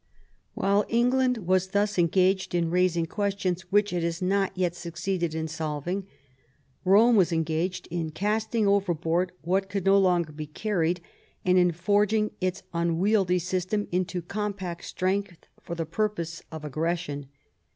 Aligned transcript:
While 0.55 0.83
England 0.89 1.37
was 1.45 1.67
thus 1.67 1.99
engaged 1.99 2.55
in 2.55 2.71
raising 2.71 3.05
questions 3.05 3.71
which 3.71 3.93
it 3.93 4.01
has 4.01 4.19
not 4.19 4.51
yet 4.57 4.73
succeeded 4.73 5.35
in 5.35 5.47
solving, 5.47 6.07
Rome 6.83 7.15
was 7.15 7.31
engaged 7.31 7.87
in 7.91 8.09
casting 8.09 8.65
overboard 8.67 9.31
what 9.43 9.69
could 9.69 9.85
no 9.85 9.99
longer 9.99 10.31
be 10.31 10.47
carried, 10.47 11.01
and 11.45 11.59
in 11.59 11.71
forging 11.71 12.31
its 12.41 12.63
unwieldy 12.73 13.37
system 13.37 13.87
into 13.91 14.23
compact 14.23 14.85
strength 14.85 15.45
for 15.61 15.75
the 15.75 15.85
purpose 15.85 16.41
of 16.51 16.65
aggression. 16.65 17.27